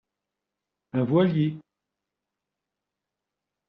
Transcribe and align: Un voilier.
Un 0.93 1.03
voilier. 1.03 1.59